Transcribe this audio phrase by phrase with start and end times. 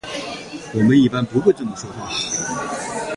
[0.73, 2.09] 我们一般不会这么说话。